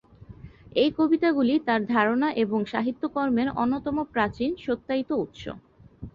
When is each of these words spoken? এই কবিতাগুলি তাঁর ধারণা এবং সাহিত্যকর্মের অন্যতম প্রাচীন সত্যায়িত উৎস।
এই 0.75 0.89
কবিতাগুলি 0.97 1.55
তাঁর 1.67 1.81
ধারণা 1.93 2.27
এবং 2.43 2.59
সাহিত্যকর্মের 2.65 3.47
অন্যতম 3.55 3.97
প্রাচীন 4.13 4.51
সত্যায়িত 4.65 5.09
উৎস। 5.23 5.41